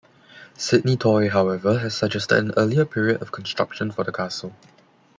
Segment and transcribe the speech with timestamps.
[0.57, 4.55] Sidney Toy, however, has suggested an earlier period of construction for the castle.